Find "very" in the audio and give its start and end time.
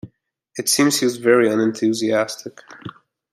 1.17-1.47